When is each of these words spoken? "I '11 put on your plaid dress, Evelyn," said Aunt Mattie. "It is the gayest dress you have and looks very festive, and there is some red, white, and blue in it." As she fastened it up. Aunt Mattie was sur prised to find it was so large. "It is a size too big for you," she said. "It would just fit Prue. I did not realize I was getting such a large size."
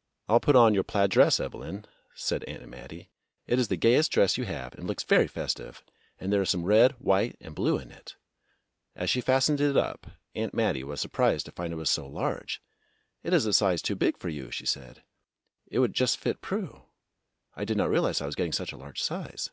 "I 0.28 0.32
'11 0.34 0.40
put 0.42 0.54
on 0.56 0.74
your 0.74 0.82
plaid 0.84 1.10
dress, 1.10 1.40
Evelyn," 1.40 1.86
said 2.14 2.44
Aunt 2.44 2.68
Mattie. 2.68 3.08
"It 3.46 3.58
is 3.58 3.68
the 3.68 3.78
gayest 3.78 4.12
dress 4.12 4.36
you 4.36 4.44
have 4.44 4.74
and 4.74 4.86
looks 4.86 5.02
very 5.02 5.26
festive, 5.26 5.82
and 6.20 6.30
there 6.30 6.42
is 6.42 6.50
some 6.50 6.64
red, 6.66 6.92
white, 6.98 7.38
and 7.40 7.54
blue 7.54 7.78
in 7.78 7.90
it." 7.90 8.16
As 8.94 9.08
she 9.08 9.22
fastened 9.22 9.62
it 9.62 9.74
up. 9.74 10.08
Aunt 10.34 10.52
Mattie 10.52 10.84
was 10.84 11.00
sur 11.00 11.08
prised 11.08 11.46
to 11.46 11.52
find 11.52 11.72
it 11.72 11.76
was 11.76 11.88
so 11.88 12.06
large. 12.06 12.60
"It 13.22 13.32
is 13.32 13.46
a 13.46 13.54
size 13.54 13.80
too 13.80 13.96
big 13.96 14.18
for 14.18 14.28
you," 14.28 14.50
she 14.50 14.66
said. 14.66 15.04
"It 15.68 15.78
would 15.78 15.94
just 15.94 16.18
fit 16.18 16.42
Prue. 16.42 16.82
I 17.56 17.64
did 17.64 17.78
not 17.78 17.88
realize 17.88 18.20
I 18.20 18.26
was 18.26 18.34
getting 18.34 18.52
such 18.52 18.72
a 18.74 18.76
large 18.76 19.02
size." 19.02 19.48